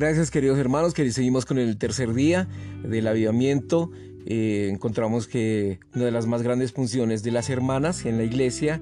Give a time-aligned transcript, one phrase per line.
[0.00, 2.48] Gracias queridos hermanos, que seguimos con el tercer día
[2.82, 3.90] del avivamiento.
[4.24, 8.80] Eh, encontramos que una de las más grandes funciones de las hermanas en la iglesia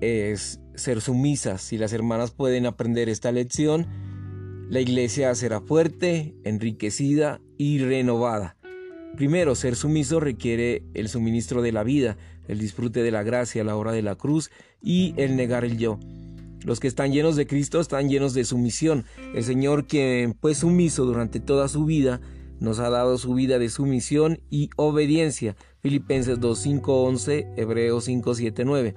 [0.00, 1.60] es ser sumisas.
[1.60, 3.86] Si las hermanas pueden aprender esta lección,
[4.70, 8.56] la iglesia será fuerte, enriquecida y renovada.
[9.14, 12.16] Primero, ser sumiso requiere el suministro de la vida,
[12.48, 14.50] el disfrute de la gracia, la hora de la cruz
[14.82, 15.98] y el negar el yo.
[16.66, 19.04] Los que están llenos de Cristo están llenos de sumisión.
[19.34, 22.20] El Señor, quien fue sumiso durante toda su vida,
[22.58, 25.54] nos ha dado su vida de sumisión y obediencia.
[25.80, 28.96] Filipenses 2.5.11, Hebreos 5.7.9.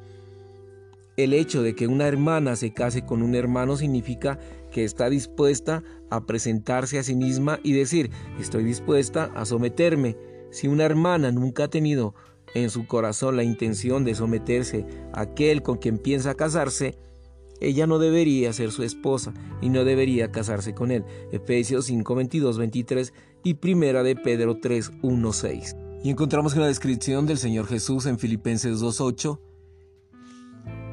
[1.16, 4.40] El hecho de que una hermana se case con un hermano significa
[4.72, 8.09] que está dispuesta a presentarse a sí misma y decir,
[8.40, 10.17] estoy dispuesta a someterme.
[10.50, 12.16] Si una hermana nunca ha tenido
[12.56, 16.98] en su corazón la intención de someterse a aquel con quien piensa casarse,
[17.61, 21.03] ella no debería ser su esposa y no debería casarse con él.
[21.31, 25.75] Efesios 5, 22, 23 y Primera de Pedro 3, 1, 6.
[26.03, 29.41] Y encontramos una descripción del Señor Jesús en Filipenses 2, 8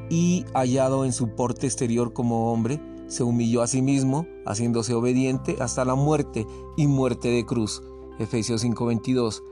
[0.09, 5.57] y hallado en su porte exterior como hombre, se humilló a sí mismo, haciéndose obediente
[5.59, 6.45] hasta la muerte
[6.75, 7.81] y muerte de cruz.
[8.19, 9.43] Efesios 5:22.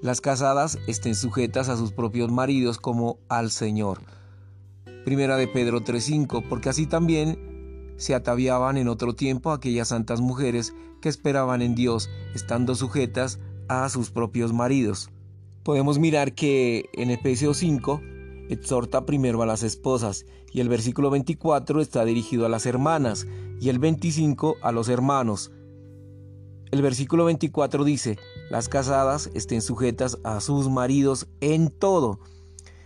[0.00, 4.00] Las casadas estén sujetas a sus propios maridos como al Señor.
[5.08, 10.74] Primera de Pedro 3:5, porque así también se ataviaban en otro tiempo aquellas santas mujeres
[11.00, 15.08] que esperaban en Dios, estando sujetas a sus propios maridos.
[15.62, 18.02] Podemos mirar que en Efesios 5
[18.50, 23.26] exhorta primero a las esposas y el versículo 24 está dirigido a las hermanas
[23.62, 25.52] y el 25 a los hermanos.
[26.70, 28.18] El versículo 24 dice,
[28.50, 32.20] las casadas estén sujetas a sus maridos en todo.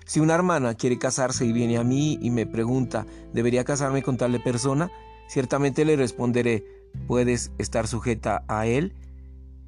[0.04, 4.16] Si una hermana quiere casarse y viene a mí y me pregunta, ¿debería casarme con
[4.16, 4.90] tal persona?
[5.28, 6.64] Ciertamente le responderé,
[7.06, 8.94] ¿puedes estar sujeta a él?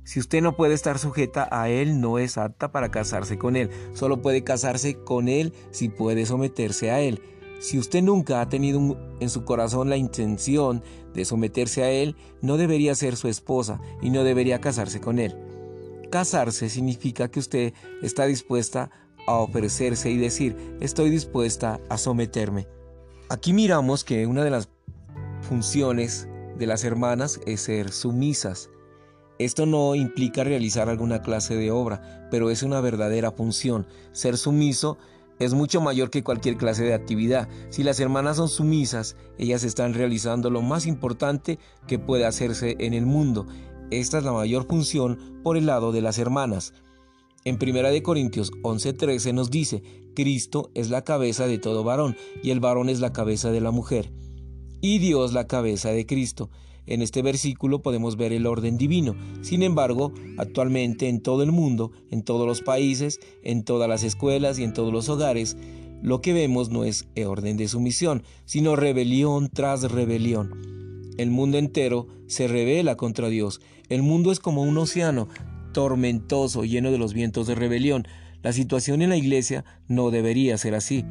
[0.05, 3.71] Si usted no puede estar sujeta a él, no es apta para casarse con él.
[3.95, 7.23] Solo puede casarse con él si puede someterse a él.
[7.59, 10.83] Si usted nunca ha tenido en su corazón la intención
[11.15, 15.35] de someterse a él, no debería ser su esposa y no debería casarse con él.
[16.11, 17.73] Casarse significa que usted
[18.03, 22.67] está dispuesta a ofrecerse y decir, estoy dispuesta a someterme.
[23.29, 24.69] Aquí miramos que una de las
[25.41, 28.71] funciones de las hermanas es ser sumisas.
[29.39, 33.87] Esto no implica realizar alguna clase de obra, pero es una verdadera función.
[34.13, 34.97] Ser sumiso
[35.41, 37.49] es mucho mayor que cualquier clase de actividad.
[37.71, 41.59] Si las hermanas son sumisas, ellas están realizando lo más importante
[41.89, 43.47] que puede hacerse en el mundo.
[43.91, 46.73] Esta es la mayor función por el lado de las hermanas.
[47.47, 49.83] En 1 Corintios 11:13 nos dice,
[50.15, 53.71] Cristo es la cabeza de todo varón, y el varón es la cabeza de la
[53.71, 54.11] mujer,
[54.81, 56.49] y Dios la cabeza de Cristo.
[56.87, 59.15] En este versículo podemos ver el orden divino.
[59.43, 64.59] Sin embargo, actualmente en todo el mundo, en todos los países, en todas las escuelas
[64.59, 65.55] y en todos los hogares,
[66.01, 71.13] lo que vemos no es orden de sumisión, sino rebelión tras rebelión.
[71.19, 73.61] El mundo entero se revela contra Dios.
[73.91, 75.29] El mundo es como un océano
[75.75, 78.09] tormentoso, lleno de los vientos de rebelión.
[78.43, 81.05] La situación en la iglesia no debería ser así.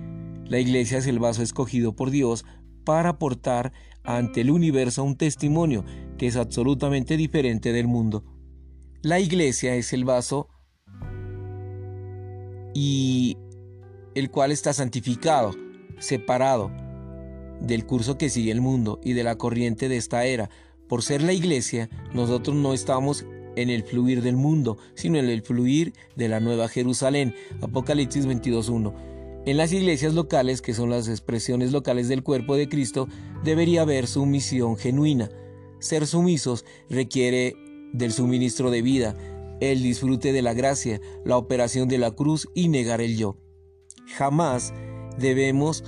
[0.47, 2.46] La iglesia es el vaso escogido por Dios
[2.84, 3.72] para aportar
[4.03, 5.85] ante el universo un testimonio
[6.18, 8.23] que es absolutamente diferente del mundo.
[9.03, 10.47] La iglesia es el vaso
[12.73, 13.38] y
[14.16, 15.52] el cual está santificado,
[16.00, 16.72] separado
[17.59, 20.50] del curso que sigue el mundo y de la corriente de esta era.
[20.88, 23.25] Por ser la iglesia, nosotros no estamos
[23.56, 27.36] en el fluir del mundo, sino en el fluir de la nueva Jerusalén.
[27.62, 28.94] Apocalipsis 22.1.
[29.46, 33.09] En las iglesias locales, que son las expresiones locales del cuerpo de Cristo,
[33.44, 35.30] debería haber sumisión genuina.
[35.80, 37.58] Ser sumisos requiere
[37.91, 39.16] del suministro de vida,
[39.59, 43.38] el disfrute de la gracia, la operación de la cruz y negar el yo.
[44.16, 44.73] Jamás
[45.17, 45.84] debemos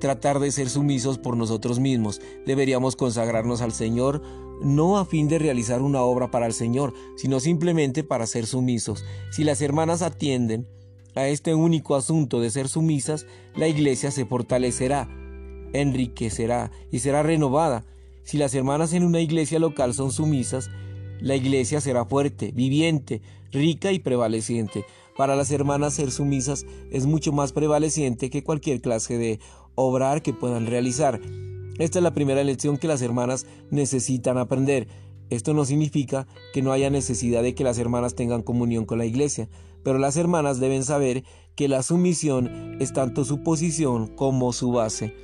[0.00, 2.20] tratar de ser sumisos por nosotros mismos.
[2.44, 4.22] Deberíamos consagrarnos al Señor
[4.62, 9.04] no a fin de realizar una obra para el Señor, sino simplemente para ser sumisos.
[9.30, 10.66] Si las hermanas atienden
[11.14, 15.08] a este único asunto de ser sumisas, la iglesia se fortalecerá,
[15.72, 17.84] enriquecerá y será renovada.
[18.22, 20.70] Si las hermanas en una iglesia local son sumisas,
[21.20, 23.22] la iglesia será fuerte, viviente,
[23.52, 24.84] rica y prevaleciente.
[25.16, 29.40] Para las hermanas ser sumisas es mucho más prevaleciente que cualquier clase de
[29.74, 31.20] obrar que puedan realizar.
[31.78, 34.88] Esta es la primera lección que las hermanas necesitan aprender.
[35.28, 39.06] Esto no significa que no haya necesidad de que las hermanas tengan comunión con la
[39.06, 39.48] iglesia,
[39.82, 41.24] pero las hermanas deben saber
[41.54, 45.14] que la sumisión es tanto su posición como su base.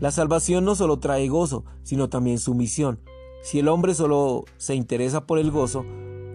[0.00, 2.98] La salvación no solo trae gozo, sino también sumisión.
[3.42, 5.84] Si el hombre solo se interesa por el gozo,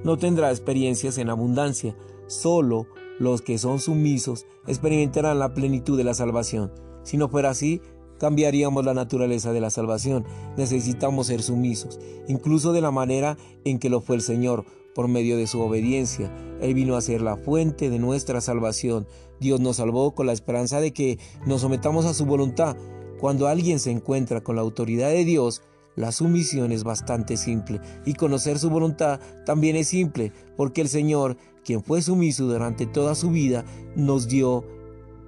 [0.04, 1.96] no tendrá experiencias en abundancia.
[2.28, 2.88] Solo
[3.20, 6.72] los que son sumisos experimentarán la plenitud de la salvación.
[7.04, 7.82] Si no fuera así,
[8.20, 10.26] cambiaríamos la naturaleza de la salvación.
[10.58, 15.38] Necesitamos ser sumisos, incluso de la manera en que lo fue el Señor, por medio
[15.38, 16.32] de su obediencia.
[16.62, 19.08] Él vino a ser la fuente de nuestra salvación.
[19.40, 22.76] Dios nos salvó con la esperanza de que nos sometamos a su voluntad.
[23.20, 25.62] Cuando alguien se encuentra con la autoridad de Dios,
[25.96, 31.38] la sumisión es bastante simple y conocer su voluntad también es simple, porque el Señor,
[31.64, 33.66] quien fue sumiso durante toda su vida,
[33.96, 34.66] nos dio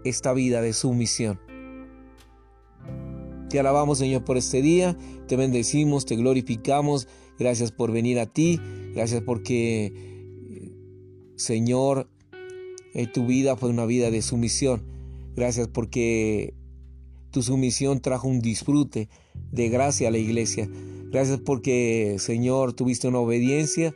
[0.03, 1.39] esta vida de sumisión.
[3.51, 8.61] Te alabamos Señor por este día, te bendecimos, te glorificamos, gracias por venir a ti,
[8.93, 9.91] gracias porque
[11.35, 12.09] Señor,
[12.93, 14.83] eh, tu vida fue una vida de sumisión,
[15.35, 16.53] gracias porque
[17.31, 19.09] tu sumisión trajo un disfrute
[19.51, 20.69] de gracia a la iglesia,
[21.11, 23.93] gracias porque Señor tuviste una obediencia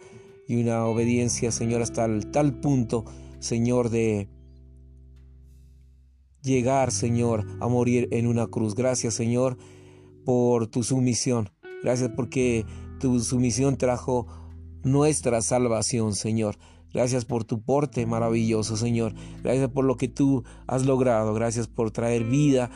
[0.49, 3.05] y una obediencia Señor hasta tal punto
[3.39, 4.27] Señor de
[6.45, 8.75] llegar, Señor, a morir en una cruz.
[8.75, 9.57] Gracias, Señor,
[10.23, 11.49] por tu sumisión.
[11.83, 12.65] Gracias porque
[12.99, 14.27] tu sumisión trajo
[14.83, 16.57] nuestra salvación, Señor.
[16.93, 19.13] Gracias por tu porte maravilloso, Señor.
[19.43, 21.33] Gracias por lo que tú has logrado.
[21.33, 22.71] Gracias por traer vida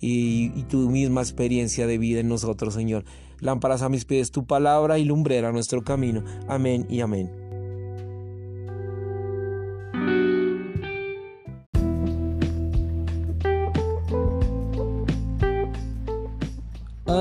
[0.00, 3.04] y, tu misma experiencia de vida en nosotros, Señor.
[3.40, 6.24] Lámparas a mis pies, tu palabra y lumbrera nuestro camino.
[6.48, 7.47] Amén y amén.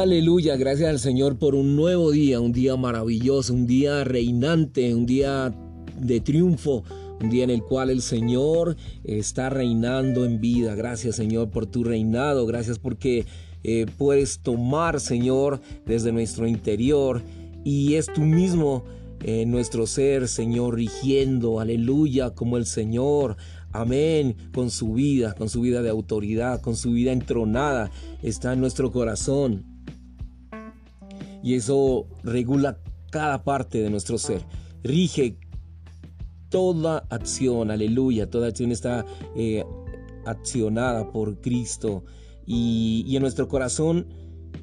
[0.07, 5.06] Aleluya, gracias al Señor por un nuevo día, un día maravilloso, un día reinante, un
[5.06, 5.54] día
[6.00, 6.86] de triunfo,
[7.21, 10.75] un día en el cual el Señor está reinando en vida.
[10.75, 13.25] Gracias Señor por tu reinado, gracias porque
[13.65, 17.21] eh, puedes tomar Señor desde nuestro interior
[17.65, 18.86] y es tú mismo
[19.25, 23.36] en nuestro ser Señor rigiendo, aleluya, como el Señor.
[23.74, 27.92] Amén, con su vida, con su vida de autoridad, con su vida entronada,
[28.24, 29.76] está en nuestro corazón
[31.44, 32.80] y eso regula
[33.12, 34.44] cada parte de nuestro ser.
[34.84, 35.38] Rige
[36.50, 39.06] toda acción, aleluya, toda acción está
[39.36, 39.63] eh,
[40.25, 42.04] accionada por Cristo
[42.45, 44.07] y, en nuestro corazón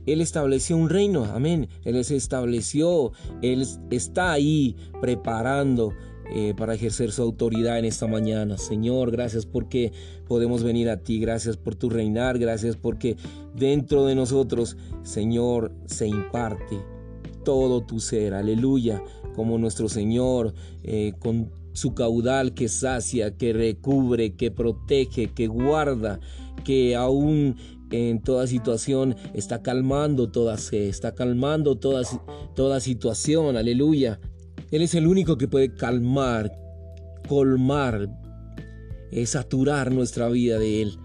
[0.06, 1.68] Él estableció un reino, amén.
[1.84, 3.12] Él se estableció,
[3.42, 5.92] Él está ahí preparando
[6.32, 8.58] eh, para ejercer su autoridad en esta mañana.
[8.58, 9.92] Señor, gracias porque
[10.26, 13.16] podemos venir a ti, gracias por tu reinar, gracias porque
[13.54, 16.78] dentro de nosotros, Señor, se imparte
[17.44, 19.02] todo tu ser, aleluya,
[19.34, 26.20] como nuestro Señor, eh, con su caudal que sacia, que recubre, que protege, que guarda,
[26.64, 27.56] que aún
[27.90, 32.02] en toda situación está calmando toda sed, está calmando toda,
[32.54, 34.20] toda situación, aleluya.
[34.70, 36.52] Él es el único que puede calmar,
[37.28, 38.08] colmar,
[39.10, 40.98] eh, saturar nuestra vida de Él.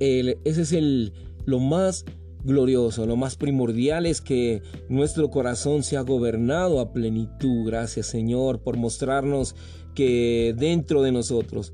[0.00, 1.12] ese es el,
[1.44, 2.04] lo más
[2.44, 7.66] glorioso, lo más primordial es que nuestro corazón sea gobernado a plenitud.
[7.66, 9.54] Gracias Señor por mostrarnos
[9.94, 11.72] que dentro de nosotros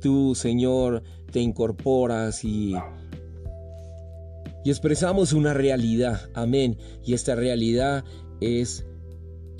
[0.00, 2.74] tú Señor te incorporas y,
[4.64, 6.28] y expresamos una realidad.
[6.34, 6.76] Amén.
[7.04, 8.04] Y esta realidad
[8.40, 8.84] es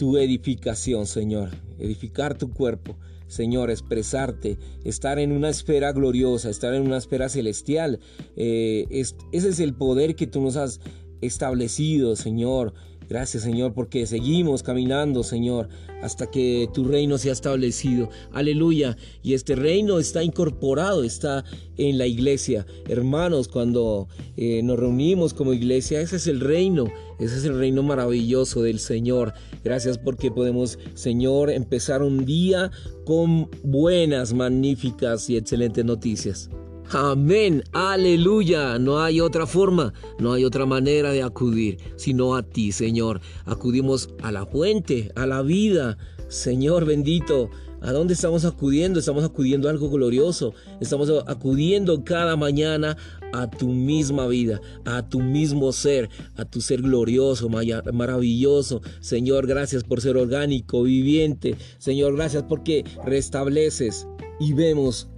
[0.03, 2.97] tu edificación, Señor, edificar tu cuerpo.
[3.29, 8.01] Señor, expresarte, estar en una esfera gloriosa, estar en una esfera celestial.
[8.35, 10.81] Eh, ese es el poder que tú nos has
[11.21, 12.75] establecido, Señor.
[13.13, 15.69] Gracias Señor porque seguimos caminando Señor
[16.01, 18.09] hasta que tu reino sea establecido.
[18.33, 18.97] Aleluya.
[19.23, 21.45] Y este reino está incorporado, está
[21.77, 22.65] en la iglesia.
[22.89, 26.87] Hermanos, cuando eh, nos reunimos como iglesia, ese es el reino.
[27.21, 29.35] Ese es el reino maravilloso del Señor.
[29.63, 32.71] Gracias porque podemos, Señor, empezar un día
[33.05, 36.49] con buenas, magníficas y excelentes noticias.
[36.95, 38.79] Amén, aleluya.
[38.79, 43.23] No hay otra forma, no hay otra manera de acudir, sino a ti, Señor.
[43.47, 45.97] Acudimos a la fuente, a la vida.
[46.29, 47.49] Señor bendito,
[47.81, 48.99] ¿a dónde estamos acudiendo?
[48.99, 50.53] Estamos acudiendo a algo glorioso.
[50.83, 52.99] Estamos acudiendo cada mañana
[53.33, 58.83] a tu misma vida, a tu mismo ser, a tu ser glorioso, maravilloso.
[59.01, 61.57] Señor, gracias por ser orgánico, viviente.
[61.79, 64.07] Señor, gracias porque restableces
[64.39, 65.09] y vemos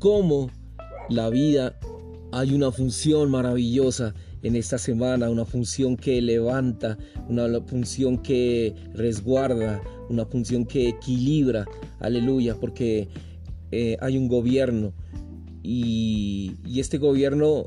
[0.00, 0.50] cómo
[1.12, 1.78] la vida
[2.32, 9.80] hay una función maravillosa en esta semana, una función que levanta, una función que resguarda,
[10.08, 11.66] una función que equilibra,
[12.00, 13.08] aleluya, porque
[13.70, 14.92] eh, hay un gobierno
[15.62, 17.66] y, este gobierno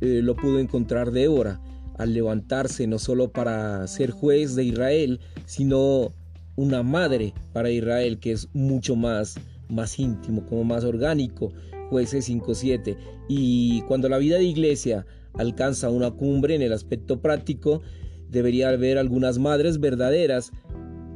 [0.00, 1.60] eh, lo pudo encontrar Débora
[1.96, 6.12] al levantarse no solo para ser juez de Israel, sino
[6.56, 9.36] una madre para Israel que es mucho más
[9.68, 11.52] más íntimo, como más orgánico,
[11.90, 12.96] jueces 5.7.
[13.28, 17.82] Y cuando la vida de iglesia alcanza una cumbre en el aspecto práctico,
[18.28, 20.52] debería haber algunas madres verdaderas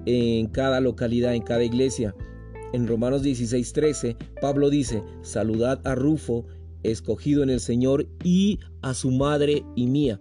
[0.07, 2.15] en cada localidad, en cada iglesia.
[2.73, 6.47] En Romanos 16:13, Pablo dice, saludad a Rufo,
[6.83, 10.19] escogido en el Señor, y a su madre y mía.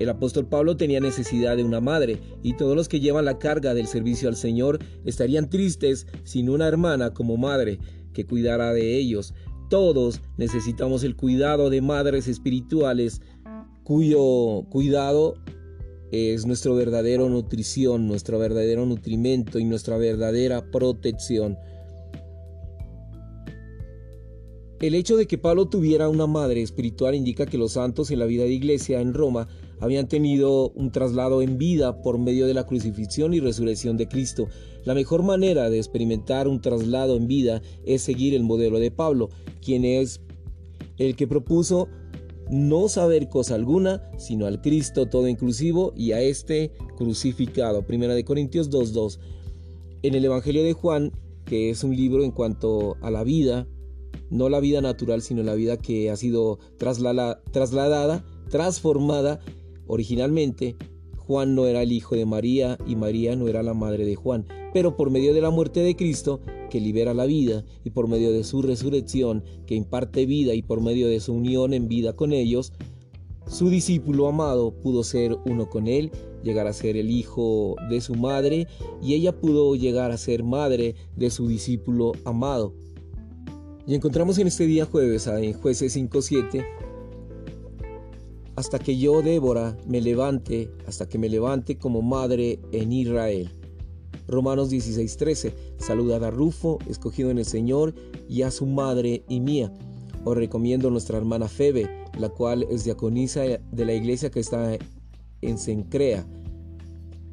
[0.00, 3.74] El apóstol Pablo tenía necesidad de una madre, y todos los que llevan la carga
[3.74, 7.78] del servicio al Señor estarían tristes sin una hermana como madre
[8.12, 9.34] que cuidara de ellos.
[9.68, 13.22] Todos necesitamos el cuidado de madres espirituales
[13.84, 15.34] cuyo cuidado
[16.10, 21.56] es nuestra verdadera nutrición, nuestro verdadero nutrimento y nuestra verdadera protección.
[24.80, 28.26] El hecho de que Pablo tuviera una madre espiritual indica que los santos en la
[28.26, 29.46] vida de iglesia en Roma
[29.80, 34.48] habían tenido un traslado en vida por medio de la crucifixión y resurrección de Cristo.
[34.84, 39.30] La mejor manera de experimentar un traslado en vida es seguir el modelo de Pablo,
[39.60, 40.20] quien es
[40.98, 41.88] el que propuso
[42.50, 47.86] no saber cosa alguna, sino al Cristo todo inclusivo y a este crucificado.
[47.86, 49.18] Primera de Corintios 2.2.
[50.02, 51.12] En el Evangelio de Juan,
[51.44, 53.68] que es un libro en cuanto a la vida,
[54.30, 59.40] no la vida natural, sino la vida que ha sido trasladada, transformada.
[59.90, 60.76] Originalmente,
[61.16, 64.46] Juan no era el hijo de María y María no era la madre de Juan,
[64.72, 68.30] pero por medio de la muerte de Cristo, que libera la vida, y por medio
[68.30, 72.32] de su resurrección, que imparte vida, y por medio de su unión en vida con
[72.32, 72.72] ellos,
[73.48, 76.12] su discípulo amado pudo ser uno con él,
[76.44, 78.68] llegar a ser el hijo de su madre,
[79.02, 82.74] y ella pudo llegar a ser madre de su discípulo amado.
[83.88, 86.64] Y encontramos en este día jueves, en jueces 5.7,
[88.60, 93.50] hasta que yo, Débora, me levante, hasta que me levante como madre en Israel.
[94.28, 97.94] Romanos 16:13, saludad a Rufo, escogido en el Señor,
[98.28, 99.72] y a su madre y mía.
[100.24, 101.88] Os recomiendo a nuestra hermana Febe,
[102.18, 104.76] la cual es diaconisa de la iglesia que está
[105.40, 106.26] en Sencrea,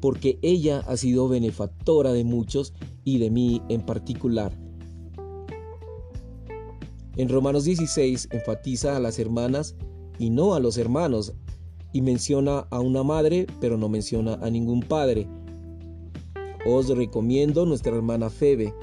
[0.00, 2.72] porque ella ha sido benefactora de muchos
[3.04, 4.58] y de mí en particular.
[7.16, 9.76] En Romanos 16 enfatiza a las hermanas
[10.18, 11.34] y no a los hermanos,
[11.92, 15.26] y menciona a una madre, pero no menciona a ningún padre.
[16.66, 18.74] Os recomiendo nuestra hermana Febe.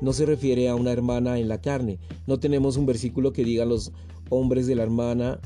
[0.00, 1.98] No se refiere a una hermana en la carne.
[2.26, 3.92] No tenemos un versículo que diga los
[4.30, 5.40] hombres de la hermana,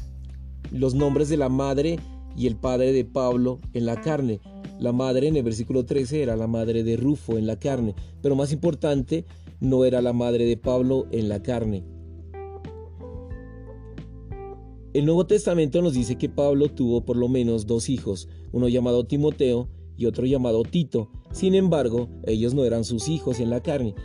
[0.70, 1.98] los nombres de la madre
[2.36, 4.40] y el padre de Pablo en la carne.
[4.78, 8.34] La madre en el versículo 13 era la madre de Rufo en la carne, pero
[8.34, 9.24] más importante,
[9.60, 11.84] no era la madre de Pablo en la carne.
[14.94, 19.02] El Nuevo Testamento nos dice que Pablo tuvo por lo menos dos hijos, uno llamado
[19.02, 21.10] Timoteo y otro llamado Tito.
[21.32, 23.96] Sin embargo, ellos no eran sus hijos en la carne.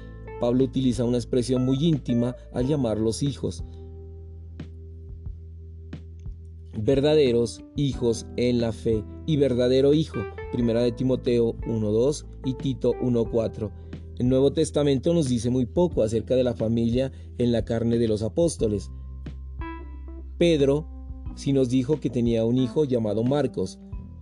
[0.42, 3.64] Pablo utiliza una expresión muy íntima al llamarlos hijos.
[6.76, 10.18] Verdaderos hijos en la fe y verdadero hijo,
[10.52, 13.72] primera de Timoteo 1.2 y Tito 1.4.
[14.18, 18.08] El Nuevo Testamento nos dice muy poco acerca de la familia en la carne de
[18.08, 18.90] los apóstoles.
[20.40, 20.88] Pedro
[21.36, 23.78] sí nos dijo que tenía un hijo llamado Marcos.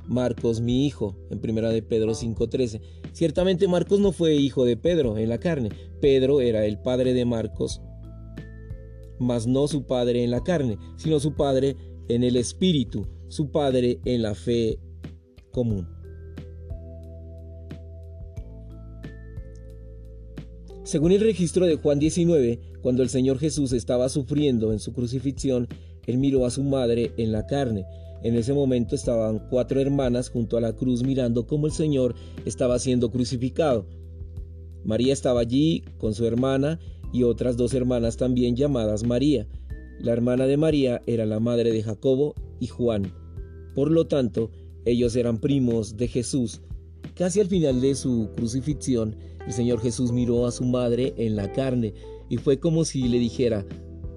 [0.07, 2.81] Marcos mi hijo, en primera de Pedro 5:13.
[3.13, 5.69] Ciertamente Marcos no fue hijo de Pedro en la carne.
[6.01, 7.81] Pedro era el padre de Marcos,
[9.19, 11.75] mas no su padre en la carne, sino su padre
[12.09, 14.79] en el espíritu, su padre en la fe
[15.51, 15.87] común.
[20.83, 25.67] Según el registro de Juan 19, cuando el Señor Jesús estaba sufriendo en su crucifixión,
[26.07, 27.85] él miró a su madre en la carne.
[28.23, 32.79] En ese momento estaban cuatro hermanas junto a la cruz mirando cómo el Señor estaba
[32.79, 33.85] siendo crucificado.
[34.83, 36.79] María estaba allí con su hermana
[37.13, 39.47] y otras dos hermanas también llamadas María.
[39.99, 43.13] La hermana de María era la madre de Jacobo y Juan.
[43.75, 44.49] Por lo tanto,
[44.85, 46.61] ellos eran primos de Jesús.
[47.15, 51.51] Casi al final de su crucifixión, el Señor Jesús miró a su madre en la
[51.51, 51.93] carne
[52.29, 53.65] y fue como si le dijera,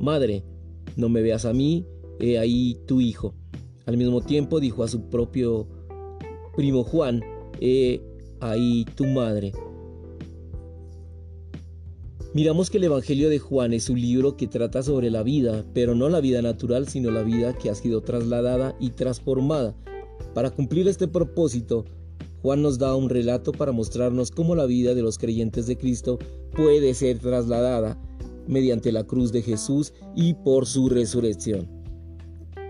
[0.00, 0.42] Madre,
[1.00, 1.86] no me veas a mí,
[2.20, 3.34] he ahí tu hijo.
[3.86, 5.66] Al mismo tiempo dijo a su propio
[6.54, 7.22] primo Juan,
[7.60, 8.00] he
[8.40, 9.52] ahí tu madre.
[12.32, 15.96] Miramos que el Evangelio de Juan es un libro que trata sobre la vida, pero
[15.96, 19.74] no la vida natural, sino la vida que ha sido trasladada y transformada.
[20.32, 21.86] Para cumplir este propósito,
[22.42, 26.18] Juan nos da un relato para mostrarnos cómo la vida de los creyentes de Cristo
[26.54, 27.98] puede ser trasladada
[28.46, 31.68] mediante la cruz de Jesús y por su resurrección.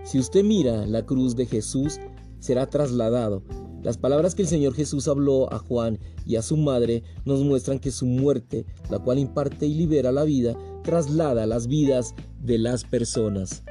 [0.03, 1.99] Si usted mira la cruz de Jesús,
[2.39, 3.43] será trasladado.
[3.83, 7.79] Las palabras que el Señor Jesús habló a Juan y a su madre nos muestran
[7.79, 12.83] que su muerte, la cual imparte y libera la vida, traslada las vidas de las
[12.83, 13.63] personas.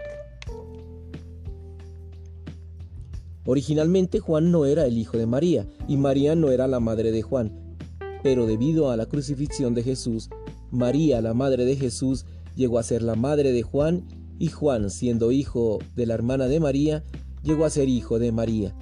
[3.47, 7.23] Originalmente Juan no era el hijo de María y María no era la madre de
[7.23, 7.77] Juan,
[8.23, 10.29] pero debido a la crucifixión de Jesús,
[10.71, 14.05] María, la madre de Jesús, llegó a ser la madre de Juan
[14.39, 17.05] y Juan, siendo hijo de la hermana de María,
[17.43, 18.75] llegó a ser hijo de María.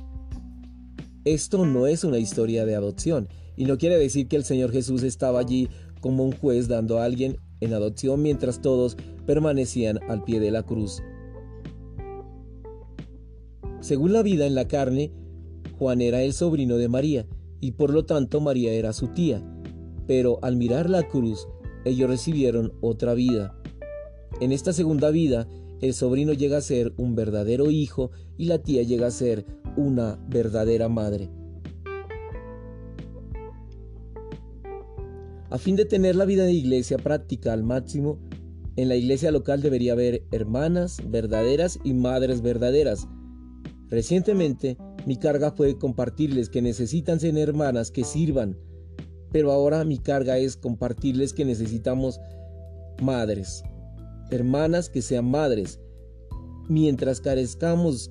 [1.25, 5.03] Esto no es una historia de adopción y no quiere decir que el Señor Jesús
[5.03, 5.69] estaba allí
[6.01, 10.63] como un juez dando a alguien en adopción mientras todos permanecían al pie de la
[10.63, 11.03] cruz.
[13.81, 15.13] Según la vida en la carne,
[15.79, 17.27] Juan era el sobrino de María,
[17.61, 19.43] y por lo tanto María era su tía.
[20.07, 21.47] Pero al mirar la cruz,
[21.85, 23.61] ellos recibieron otra vida.
[24.41, 25.49] En esta segunda vida,
[25.81, 30.19] el sobrino llega a ser un verdadero hijo y la tía llega a ser una
[30.29, 31.31] verdadera madre.
[35.51, 38.19] A fin de tener la vida de iglesia práctica al máximo,
[38.77, 43.09] en la iglesia local debería haber hermanas verdaderas y madres verdaderas,
[43.91, 48.59] Recientemente, mi carga fue compartirles que necesitan ser hermanas que sirvan,
[49.33, 52.21] pero ahora mi carga es compartirles que necesitamos
[53.03, 53.63] madres,
[54.31, 55.81] hermanas que sean madres.
[56.69, 58.11] Mientras carezcamos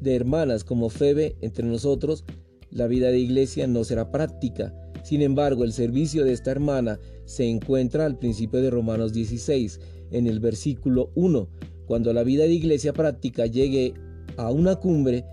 [0.00, 2.24] de hermanas como Febe entre nosotros,
[2.70, 4.74] la vida de iglesia no será práctica.
[5.02, 10.26] Sin embargo, el servicio de esta hermana se encuentra al principio de Romanos 16, en
[10.26, 11.48] el versículo 1.
[11.86, 13.94] Cuando la vida de iglesia práctica llegue
[14.36, 15.24] a una cumbre,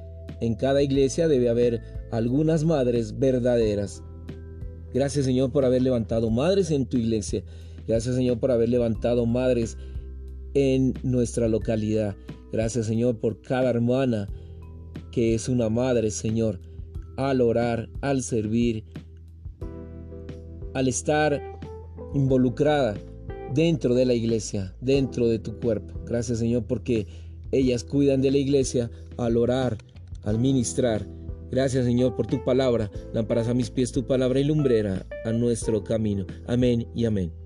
[0.41, 4.01] en cada iglesia debe haber algunas madres verdaderas.
[4.95, 7.43] Gracias Señor por haber levantado madres en tu iglesia.
[7.85, 9.77] Gracias Señor por haber levantado madres
[10.53, 12.15] en nuestra localidad.
[12.53, 14.29] Gracias Señor por cada hermana
[15.11, 16.61] que es una madre Señor.
[17.17, 18.85] Al orar, al servir,
[20.73, 21.41] al estar
[22.13, 22.95] involucrada
[23.53, 25.99] dentro de la iglesia, dentro de tu cuerpo.
[26.05, 27.05] Gracias Señor porque
[27.51, 29.77] ellas cuidan de la iglesia al orar,
[30.23, 31.05] al ministrar.
[31.55, 32.91] Gracias Señor por tu palabra.
[33.13, 36.25] Lámparas a mis pies tu palabra y lumbrera a nuestro camino.
[36.47, 37.44] Amén y amén.